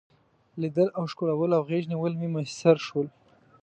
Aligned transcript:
لیدل 0.61 0.89
او 0.97 1.03
ښکلول 1.11 1.51
او 1.57 1.63
غیږ 1.69 1.83
نیول 1.91 2.13
مې 2.19 2.27
میسر 2.33 2.77
شول. 2.87 3.07